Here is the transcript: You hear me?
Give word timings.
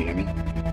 You 0.00 0.06
hear 0.06 0.14
me? 0.14 0.69